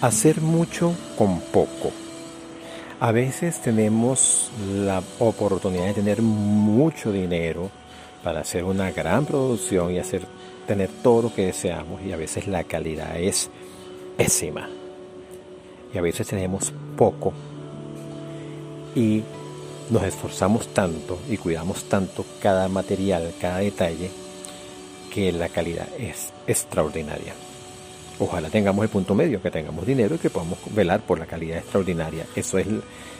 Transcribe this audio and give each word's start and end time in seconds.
hacer 0.00 0.40
mucho 0.40 0.94
con 1.16 1.40
poco. 1.40 1.90
A 3.00 3.12
veces 3.12 3.60
tenemos 3.60 4.50
la 4.74 5.02
oportunidad 5.18 5.86
de 5.86 5.94
tener 5.94 6.22
mucho 6.22 7.12
dinero 7.12 7.70
para 8.24 8.40
hacer 8.40 8.64
una 8.64 8.90
gran 8.90 9.24
producción 9.24 9.92
y 9.92 9.98
hacer 9.98 10.22
tener 10.66 10.90
todo 11.02 11.22
lo 11.22 11.34
que 11.34 11.46
deseamos 11.46 12.02
y 12.02 12.12
a 12.12 12.16
veces 12.16 12.46
la 12.46 12.64
calidad 12.64 13.18
es 13.18 13.50
pésima. 14.16 14.68
Y 15.94 15.98
a 15.98 16.02
veces 16.02 16.26
tenemos 16.26 16.72
poco 16.96 17.32
y 18.94 19.22
nos 19.90 20.02
esforzamos 20.02 20.68
tanto 20.74 21.18
y 21.30 21.36
cuidamos 21.36 21.84
tanto 21.84 22.24
cada 22.42 22.68
material, 22.68 23.32
cada 23.40 23.58
detalle, 23.58 24.10
que 25.12 25.32
la 25.32 25.48
calidad 25.48 25.88
es 25.98 26.32
extraordinaria. 26.46 27.32
Ojalá 28.20 28.50
tengamos 28.50 28.82
el 28.82 28.88
punto 28.88 29.14
medio, 29.14 29.40
que 29.40 29.50
tengamos 29.50 29.86
dinero 29.86 30.16
y 30.16 30.18
que 30.18 30.28
podamos 30.28 30.58
velar 30.74 31.00
por 31.00 31.20
la 31.20 31.26
calidad 31.26 31.58
extraordinaria. 31.58 32.26
Eso 32.34 32.58
es, 32.58 32.66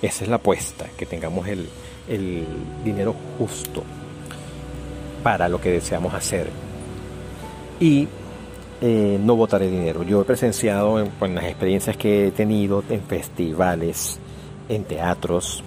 esa 0.00 0.24
es 0.24 0.30
la 0.30 0.36
apuesta, 0.36 0.86
que 0.96 1.04
tengamos 1.04 1.48
el, 1.48 1.68
dinero 2.84 3.14
justo 3.38 3.82
para 5.22 5.48
lo 5.48 5.60
que 5.60 5.72
deseamos 5.72 6.14
hacer. 6.14 6.48
Y 7.80 8.06
eh, 8.80 9.18
no 9.20 9.34
botar 9.34 9.62
el 9.62 9.70
dinero. 9.72 10.04
Yo 10.04 10.20
he 10.20 10.24
presenciado 10.24 11.00
en, 11.00 11.10
en 11.20 11.34
las 11.34 11.44
experiencias 11.44 11.96
que 11.96 12.28
he 12.28 12.30
tenido 12.30 12.84
en 12.88 13.00
festivales, 13.02 14.20
en 14.68 14.84
teatros, 14.84 15.64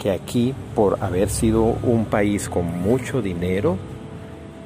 que 0.00 0.12
aquí, 0.12 0.54
por 0.76 1.02
haber 1.02 1.30
sido 1.30 1.62
un 1.64 2.04
país 2.04 2.48
con 2.48 2.66
mucho 2.66 3.22
dinero, 3.22 3.76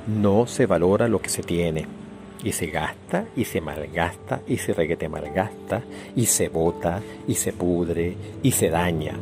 no 0.07 0.47
se 0.47 0.67
valora 0.67 1.09
lo 1.09 1.21
que 1.21 1.31
se 1.31 1.43
tiene 1.43 1.96
y 2.45 2.53
se 2.53 2.67
gasta 2.67 3.27
y 3.37 3.45
se 3.45 3.61
malgasta 3.61 4.43
y 4.47 4.57
se 4.59 4.73
reguete 4.73 5.09
malgasta 5.09 5.83
y 6.15 6.27
se 6.27 6.49
bota 6.49 7.01
y 7.27 7.35
se 7.35 7.52
pudre 7.52 8.16
y 8.43 8.52
se 8.52 8.71
daña. 8.71 9.15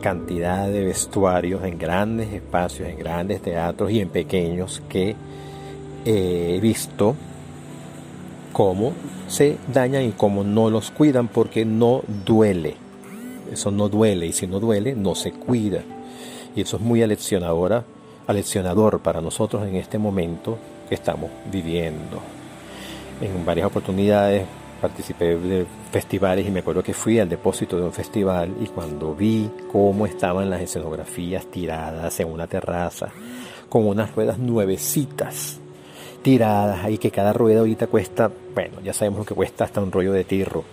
Cantidad 0.00 0.68
de 0.68 0.84
vestuarios 0.84 1.64
en 1.64 1.78
grandes 1.78 2.32
espacios, 2.32 2.88
en 2.88 2.98
grandes 2.98 3.40
teatros 3.42 3.90
y 3.90 4.00
en 4.00 4.08
pequeños 4.08 4.82
que 4.88 5.16
he 6.04 6.60
visto 6.60 7.16
cómo 8.52 8.92
se 9.28 9.58
dañan 9.72 10.04
y 10.04 10.12
cómo 10.12 10.44
no 10.44 10.70
los 10.70 10.90
cuidan 10.90 11.28
porque 11.28 11.64
no 11.64 12.02
duele. 12.24 12.76
Eso 13.52 13.70
no 13.70 13.88
duele 13.88 14.26
y 14.26 14.32
si 14.32 14.46
no 14.46 14.60
duele 14.60 14.94
no 14.94 15.14
se 15.14 15.32
cuida. 15.32 15.82
Y 16.54 16.62
eso 16.62 16.76
es 16.76 16.82
muy 16.82 17.02
aleccionadora, 17.02 17.84
aleccionador 18.26 19.00
para 19.00 19.20
nosotros 19.20 19.66
en 19.66 19.76
este 19.76 19.98
momento 19.98 20.58
que 20.88 20.94
estamos 20.94 21.30
viviendo. 21.50 22.20
En 23.20 23.44
varias 23.44 23.66
oportunidades 23.66 24.44
participé 24.80 25.36
de 25.36 25.66
festivales 25.90 26.46
y 26.46 26.50
me 26.50 26.60
acuerdo 26.60 26.82
que 26.82 26.92
fui 26.92 27.18
al 27.18 27.28
depósito 27.28 27.76
de 27.76 27.84
un 27.84 27.92
festival 27.92 28.54
y 28.60 28.66
cuando 28.66 29.14
vi 29.14 29.50
cómo 29.72 30.06
estaban 30.06 30.50
las 30.50 30.60
escenografías 30.60 31.46
tiradas 31.46 32.20
en 32.20 32.30
una 32.30 32.46
terraza 32.46 33.08
con 33.68 33.86
unas 33.86 34.14
ruedas 34.14 34.38
nuevecitas 34.38 35.58
tiradas 36.22 36.84
ahí 36.84 36.98
que 36.98 37.12
cada 37.12 37.32
rueda 37.32 37.60
ahorita 37.60 37.86
cuesta, 37.86 38.30
bueno, 38.52 38.80
ya 38.82 38.92
sabemos 38.92 39.20
lo 39.20 39.24
que 39.24 39.34
cuesta 39.34 39.64
hasta 39.64 39.80
un 39.80 39.92
rollo 39.92 40.12
de 40.12 40.24
tirro. 40.24 40.64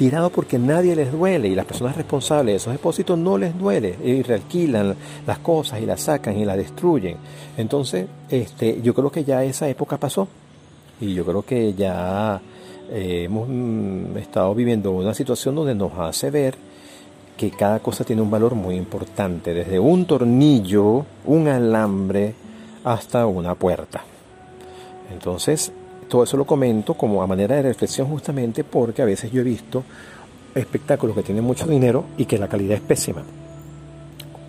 Tirado 0.00 0.30
porque 0.30 0.58
nadie 0.58 0.96
les 0.96 1.12
duele 1.12 1.48
y 1.48 1.54
las 1.54 1.66
personas 1.66 1.94
responsables 1.94 2.54
de 2.54 2.56
esos 2.56 2.72
depósitos 2.72 3.18
no 3.18 3.36
les 3.36 3.58
duele 3.58 3.98
y 4.02 4.22
realquilan 4.22 4.96
las 5.26 5.38
cosas 5.40 5.78
y 5.82 5.84
las 5.84 6.00
sacan 6.00 6.38
y 6.38 6.46
las 6.46 6.56
destruyen. 6.56 7.18
Entonces, 7.58 8.06
este, 8.30 8.80
yo 8.80 8.94
creo 8.94 9.12
que 9.12 9.24
ya 9.24 9.44
esa 9.44 9.68
época 9.68 9.98
pasó 9.98 10.26
y 11.02 11.12
yo 11.12 11.22
creo 11.26 11.42
que 11.42 11.74
ya 11.74 12.40
eh, 12.90 13.24
hemos 13.26 13.46
mm, 13.46 14.16
estado 14.16 14.54
viviendo 14.54 14.90
una 14.92 15.12
situación 15.12 15.54
donde 15.54 15.74
nos 15.74 15.92
hace 15.98 16.30
ver 16.30 16.54
que 17.36 17.50
cada 17.50 17.80
cosa 17.80 18.02
tiene 18.02 18.22
un 18.22 18.30
valor 18.30 18.54
muy 18.54 18.76
importante, 18.76 19.52
desde 19.52 19.78
un 19.78 20.06
tornillo, 20.06 21.04
un 21.26 21.46
alambre, 21.46 22.32
hasta 22.84 23.26
una 23.26 23.54
puerta. 23.54 24.02
Entonces, 25.12 25.74
todo 26.10 26.24
eso 26.24 26.36
lo 26.36 26.44
comento 26.44 26.94
como 26.94 27.22
a 27.22 27.26
manera 27.26 27.54
de 27.54 27.62
reflexión 27.62 28.08
justamente 28.08 28.64
porque 28.64 29.00
a 29.00 29.04
veces 29.04 29.30
yo 29.30 29.40
he 29.40 29.44
visto 29.44 29.84
espectáculos 30.54 31.14
que 31.14 31.22
tienen 31.22 31.44
mucho 31.44 31.66
dinero 31.66 32.04
y 32.18 32.26
que 32.26 32.36
la 32.36 32.48
calidad 32.48 32.74
es 32.74 32.82
pésima. 32.82 33.22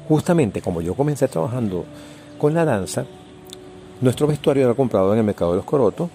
Justamente 0.09 0.61
como 0.61 0.81
yo 0.81 0.95
comencé 0.95 1.27
trabajando 1.27 1.85
con 2.39 2.55
la 2.55 2.66
danza, 2.66 3.05
nuestro 4.01 4.25
vestuario 4.25 4.66
era 4.66 4.73
comprado 4.73 5.13
en 5.13 5.19
el 5.19 5.23
mercado 5.23 5.51
de 5.51 5.57
los 5.57 5.66
corotos, 5.66 6.09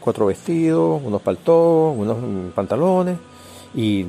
cuatro 0.00 0.26
vestidos, 0.26 1.00
unos 1.02 1.22
paltos, 1.22 1.96
unos 1.96 2.52
pantalones 2.54 3.16
y 3.74 4.04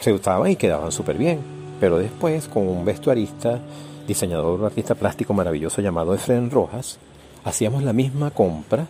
se 0.00 0.10
usaban 0.14 0.50
y 0.50 0.56
quedaban 0.56 0.90
súper 0.90 1.18
bien. 1.18 1.40
Pero 1.78 1.98
después 1.98 2.48
con 2.48 2.66
un 2.66 2.82
vestuarista, 2.86 3.60
diseñador, 4.08 4.64
artista 4.64 4.94
plástico 4.94 5.34
maravilloso 5.34 5.82
llamado 5.82 6.14
Efren 6.14 6.50
Rojas, 6.50 6.98
hacíamos 7.44 7.82
la 7.82 7.92
misma 7.92 8.30
compra 8.30 8.86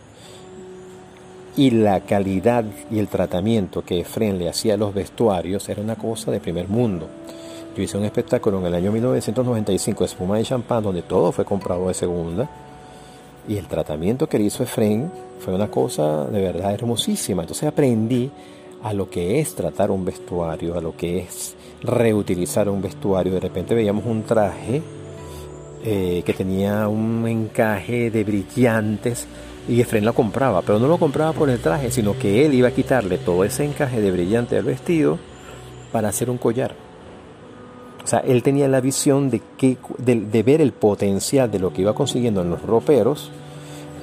y 1.56 1.70
la 1.70 2.00
calidad 2.00 2.64
y 2.90 2.98
el 2.98 3.08
tratamiento 3.08 3.84
que 3.84 4.00
Efren 4.00 4.38
le 4.38 4.48
hacía 4.48 4.74
a 4.74 4.78
los 4.78 4.94
vestuarios 4.94 5.68
era 5.68 5.82
una 5.82 5.96
cosa 5.96 6.30
de 6.30 6.40
primer 6.40 6.68
mundo. 6.68 7.08
Yo 7.76 7.82
hice 7.82 7.96
un 7.96 8.04
espectáculo 8.04 8.58
en 8.58 8.66
el 8.66 8.74
año 8.74 8.92
1995, 8.92 10.04
Espuma 10.04 10.36
de 10.36 10.44
Champán, 10.44 10.82
donde 10.82 11.02
todo 11.02 11.32
fue 11.32 11.44
comprado 11.44 11.88
de 11.88 11.94
segunda. 11.94 12.48
Y 13.48 13.56
el 13.56 13.66
tratamiento 13.66 14.28
que 14.28 14.38
le 14.38 14.44
hizo 14.44 14.62
Efren 14.62 15.10
fue 15.40 15.54
una 15.54 15.68
cosa 15.68 16.26
de 16.26 16.40
verdad 16.40 16.72
hermosísima. 16.72 17.42
Entonces 17.42 17.68
aprendí 17.68 18.30
a 18.82 18.92
lo 18.92 19.08
que 19.08 19.40
es 19.40 19.54
tratar 19.54 19.90
un 19.90 20.04
vestuario, 20.04 20.76
a 20.76 20.80
lo 20.80 20.96
que 20.96 21.20
es 21.20 21.54
reutilizar 21.82 22.68
un 22.68 22.82
vestuario. 22.82 23.32
De 23.32 23.40
repente 23.40 23.74
veíamos 23.74 24.04
un 24.06 24.22
traje 24.22 24.82
eh, 25.84 26.22
que 26.24 26.32
tenía 26.32 26.88
un 26.88 27.26
encaje 27.26 28.10
de 28.10 28.24
brillantes 28.24 29.26
y 29.68 29.80
Efren 29.80 30.04
lo 30.04 30.12
compraba, 30.12 30.62
pero 30.62 30.78
no 30.78 30.88
lo 30.88 30.98
compraba 30.98 31.32
por 31.32 31.48
el 31.48 31.60
traje, 31.60 31.90
sino 31.90 32.18
que 32.18 32.44
él 32.44 32.54
iba 32.54 32.68
a 32.68 32.72
quitarle 32.72 33.18
todo 33.18 33.44
ese 33.44 33.64
encaje 33.64 34.00
de 34.00 34.10
brillante 34.10 34.56
del 34.56 34.64
vestido 34.64 35.18
para 35.92 36.08
hacer 36.08 36.30
un 36.30 36.38
collar. 36.38 36.74
O 38.02 38.06
sea, 38.06 38.18
él 38.20 38.42
tenía 38.42 38.66
la 38.66 38.80
visión 38.80 39.30
de, 39.30 39.40
que, 39.56 39.76
de, 39.98 40.42
ver 40.42 40.60
el 40.60 40.72
potencial 40.72 41.50
de 41.50 41.60
lo 41.60 41.72
que 41.72 41.82
iba 41.82 41.94
consiguiendo 41.94 42.42
en 42.42 42.50
los 42.50 42.62
roperos 42.62 43.30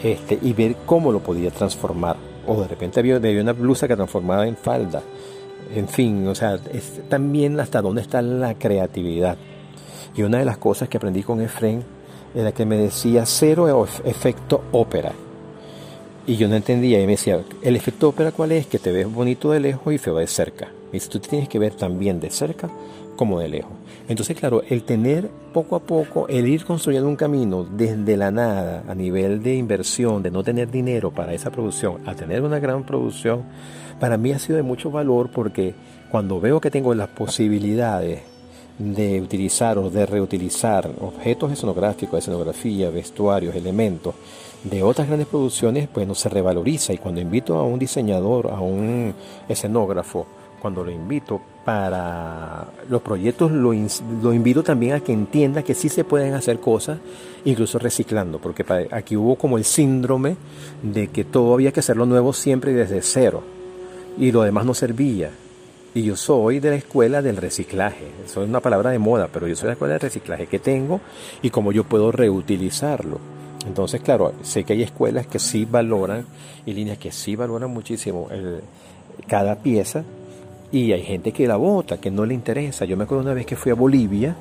este, 0.02 0.40
y 0.42 0.53
ver 0.53 0.78
cómo 0.86 1.12
lo 1.12 1.20
podía 1.20 1.52
transformar. 1.52 2.16
O 2.47 2.62
de 2.62 2.68
repente 2.68 3.02
había, 3.02 3.18
había 3.18 3.41
una 3.41 3.52
blusa 3.52 3.88
que 3.88 3.97
transformaba 3.97 4.47
en 4.47 4.56
falda. 4.56 5.02
En 5.76 5.90
fin, 5.90 6.26
o 6.28 6.34
sea, 6.34 6.58
es 6.72 7.02
también 7.09 7.59
hasta 7.59 7.81
dónde 7.81 8.02
está 8.02 8.22
la 8.22 8.53
creatividad. 8.53 9.38
Y 10.16 10.24
una 10.24 10.40
de 10.40 10.46
las 10.46 10.58
cosas 10.58 10.88
que 10.88 10.97
aprendí 10.97 11.22
con 11.22 11.41
Efren 11.41 11.84
era 12.34 12.53
que 12.53 12.66
me 12.66 12.78
decía 12.78 13.26
cero 13.26 13.86
efecto 14.06 14.64
ópera. 14.72 15.12
Y 16.28 16.35
yo 16.35 16.47
no 16.47 16.56
entendía 16.56 17.02
y 17.02 17.06
me 17.06 17.13
decía, 17.13 17.41
¿el 17.62 17.75
efecto 17.75 18.09
ópera 18.09 18.31
cuál 18.31 18.52
es? 18.52 18.68
Que 18.68 18.80
te 18.80 18.91
ves 18.91 19.12
bonito 19.12 19.52
de 19.52 19.59
lejos 19.59 19.94
y 19.94 19.97
feo 19.97 20.18
de 20.18 20.28
cerca. 20.28 20.69
Y 20.90 20.94
dice, 20.94 21.09
tú 21.09 21.19
tienes 21.19 21.50
que 21.50 21.59
ver 21.59 21.74
también 21.74 22.19
de 22.19 22.30
cerca 22.30 22.69
como 23.16 23.40
de 23.40 23.50
lejos. 23.50 23.72
Entonces, 24.07 24.38
claro, 24.38 24.63
el 24.68 24.84
tener 24.84 25.29
poco 25.53 25.75
a 25.75 25.81
poco, 25.81 26.28
el 26.29 26.47
ir 26.47 26.66
construyendo 26.66 27.08
un 27.08 27.16
camino 27.16 27.63
desde 27.63 28.18
la 28.18 28.31
nada 28.31 28.84
a 28.88 28.96
nivel 28.96 29.44
de 29.44 29.56
inversión, 29.56 30.24
de 30.24 30.31
no 30.31 30.44
tener 30.44 30.72
dinero 30.72 31.12
para 31.12 31.34
esa 31.34 31.52
producción, 31.52 32.02
a 32.08 32.16
tener 32.16 32.41
una 32.41 32.59
gran 32.59 32.85
producción, 32.85 33.44
para 34.00 34.18
mí 34.18 34.31
ha 34.31 34.40
sido 34.40 34.58
de 34.58 34.63
mucho 34.63 34.90
valor 34.90 35.29
porque 35.31 35.75
cuando 36.09 36.40
veo 36.40 36.62
que 36.62 36.72
tengo 36.72 36.94
las 36.96 37.09
posibilidades 37.09 38.22
de 38.79 39.22
utilizar 39.22 39.78
o 39.78 39.90
de 39.90 40.06
reutilizar 40.06 40.90
objetos 41.01 41.51
escenográficos, 41.51 42.19
escenografía, 42.19 42.90
vestuarios, 42.90 43.53
elementos 43.56 44.16
de 44.63 44.81
otras 44.84 45.07
grandes 45.07 45.28
producciones, 45.28 45.87
pues 45.93 46.08
no 46.08 46.16
se 46.16 46.29
revaloriza. 46.29 46.93
Y 46.93 46.97
cuando 46.97 47.22
invito 47.22 47.58
a 47.58 47.64
un 47.64 47.78
diseñador, 47.78 48.47
a 48.47 48.59
un 48.59 49.14
escenógrafo, 49.47 50.26
cuando 50.61 50.84
lo 50.84 50.91
invito 50.91 51.41
para 51.64 52.67
los 52.90 53.02
proyectos, 53.02 53.52
lo, 53.52 53.73
lo, 54.22 54.34
invito 54.34 54.64
también 54.64 54.93
a 54.93 54.99
que 54.99 55.14
entienda 55.14 55.64
que 55.64 55.76
sí 55.76 55.90
se 55.90 56.03
pueden 56.03 56.34
hacer 56.34 56.59
cosas, 56.59 56.99
incluso 57.46 57.79
reciclando, 57.79 58.40
porque 58.40 58.66
aquí 58.91 59.16
hubo 59.16 59.35
como 59.35 59.58
el 59.58 59.64
síndrome 59.64 60.35
de 60.84 61.08
que 61.08 61.23
todo 61.23 61.53
había 61.53 61.72
que 61.72 61.79
hacerlo 61.79 62.05
nuevo 62.05 62.34
siempre 62.34 62.72
y 62.72 62.76
desde 62.76 63.02
cero, 63.02 63.43
y 64.17 64.31
lo 64.31 64.43
demás 64.43 64.66
no 64.66 64.73
servía. 64.73 65.31
Y 65.94 66.03
yo 66.03 66.16
soy 66.16 66.59
de 66.59 66.70
la 66.70 66.76
escuela 66.76 67.22
del 67.22 67.38
reciclaje. 67.38 68.06
Eso 68.24 68.44
es 68.44 68.50
una 68.50 68.59
palabra 68.59 68.91
de 68.91 69.00
moda, 69.00 69.28
pero 69.32 69.47
yo 69.47 69.56
soy 69.56 69.64
de 69.64 69.68
la 69.70 69.74
escuela 69.74 69.94
del 69.94 70.02
reciclaje 70.02 70.47
que 70.47 70.59
tengo 70.59 71.02
y 71.41 71.50
cómo 71.50 71.72
yo 71.72 71.84
puedo 71.84 72.12
reutilizarlo. 72.12 73.20
Entonces, 73.66 74.02
claro, 74.02 74.34
sé 74.41 74.64
que 74.64 74.74
hay 74.74 74.84
escuelas 74.84 75.28
que 75.28 75.40
sí 75.40 75.66
valoran 75.66 76.26
y 76.66 76.74
líneas 76.74 76.97
que 76.97 77.12
sí 77.12 77.36
valoran 77.36 77.72
muchísimo 77.72 78.28
cada 79.28 79.56
pieza 79.56 80.03
y 80.72 80.91
hay 80.91 81.02
gente 81.02 81.32
que 81.32 81.47
la 81.47 81.58
bota, 81.58 81.97
que 81.97 82.12
no 82.12 82.26
le 82.26 82.34
interesa. 82.34 82.86
Yo 82.86 82.96
me 82.96 83.03
acuerdo 83.03 83.24
una 83.24 83.34
vez 83.34 83.46
que 83.46 83.56
fui 83.56 83.72
a 83.72 83.76
Bolivia 83.76 84.36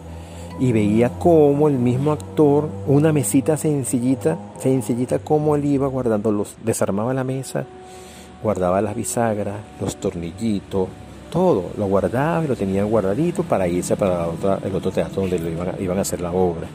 y 0.61 0.73
veía 0.73 1.09
cómo 1.19 1.69
el 1.69 1.79
mismo 1.79 2.13
actor, 2.13 2.69
una 2.87 3.13
mesita 3.13 3.57
sencillita, 3.57 4.39
sencillita, 4.59 5.19
como 5.19 5.57
él 5.57 5.65
iba 5.65 5.87
guardando 5.87 6.31
los, 6.31 6.57
desarmaba 6.63 7.15
la 7.15 7.25
mesa 7.25 7.67
guardaba 8.43 8.81
las 8.81 8.95
bisagras, 8.95 9.57
los 9.81 9.97
tornillitos, 9.97 10.89
todo, 11.29 11.71
lo 11.77 11.87
guardaba 11.87 12.45
y 12.45 12.49
lo 12.49 12.57
tenían 12.57 12.89
guardadito 12.89 13.43
para 13.43 13.69
irse 13.69 13.97
para 13.97 14.27
el 14.65 14.75
otro 14.75 14.91
teatro 14.91 15.23
donde 15.23 15.39
lo 15.39 15.49
iban, 15.49 15.69
a, 15.69 15.81
iban 15.81 15.99
a 15.99 16.03
hacer 16.03 16.21
la 16.21 16.33
obra. 16.33 16.67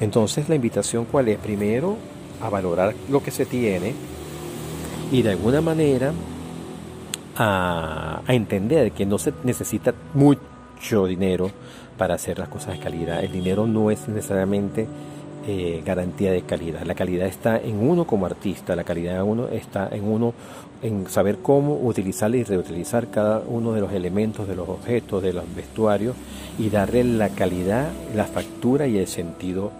Entonces 0.00 0.48
la 0.48 0.54
invitación 0.54 1.04
cuál 1.04 1.28
es? 1.28 1.38
Primero 1.38 1.96
a 2.40 2.48
valorar 2.48 2.94
lo 3.08 3.22
que 3.22 3.30
se 3.30 3.46
tiene 3.46 3.94
y 5.12 5.22
de 5.22 5.30
alguna 5.30 5.60
manera 5.60 6.12
a, 7.36 8.20
a 8.26 8.34
entender 8.34 8.92
que 8.92 9.06
no 9.06 9.18
se 9.18 9.32
necesita 9.44 9.94
mucho 10.14 11.06
dinero 11.06 11.50
para 11.96 12.14
hacer 12.14 12.38
las 12.38 12.48
cosas 12.48 12.74
de 12.74 12.80
calidad. 12.80 13.22
El 13.22 13.32
dinero 13.32 13.66
no 13.66 13.90
es 13.90 14.08
necesariamente 14.08 14.88
eh, 15.46 15.82
garantía 15.84 16.32
de 16.32 16.42
calidad. 16.42 16.82
La 16.82 16.94
calidad 16.94 17.26
está 17.26 17.58
en 17.58 17.78
uno 17.88 18.06
como 18.06 18.26
artista, 18.26 18.76
la 18.76 18.84
calidad 18.84 19.16
de 19.16 19.22
uno 19.22 19.48
está 19.48 19.88
en 19.90 20.04
uno 20.04 20.34
en 20.82 21.08
saber 21.08 21.38
cómo 21.38 21.76
utilizar 21.76 22.34
y 22.34 22.44
reutilizar 22.44 23.08
cada 23.10 23.40
uno 23.40 23.72
de 23.72 23.80
los 23.80 23.92
elementos, 23.92 24.48
de 24.48 24.56
los 24.56 24.68
objetos, 24.68 25.22
de 25.22 25.32
los 25.32 25.44
vestuarios 25.54 26.16
y 26.58 26.70
darle 26.70 27.04
la 27.04 27.28
calidad, 27.28 27.90
la 28.14 28.24
factura 28.24 28.86
y 28.86 28.98
el 28.98 29.06
sentido 29.06 29.72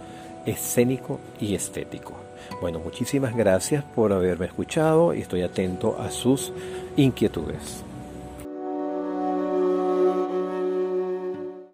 escénico 0.46 1.20
y 1.40 1.54
estético. 1.54 2.14
Bueno, 2.60 2.80
muchísimas 2.80 3.36
gracias 3.36 3.84
por 3.84 4.12
haberme 4.12 4.46
escuchado 4.46 5.14
y 5.14 5.20
estoy 5.20 5.42
atento 5.42 5.96
a 6.00 6.10
sus 6.10 6.52
inquietudes. 6.96 7.84